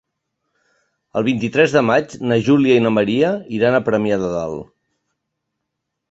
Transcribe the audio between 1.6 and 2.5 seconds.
de maig na